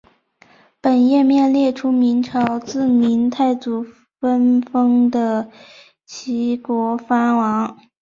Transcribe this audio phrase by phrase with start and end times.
[0.81, 3.85] 本页面列出明朝自明太祖
[4.19, 5.51] 分封的
[6.07, 7.77] 岷国藩王。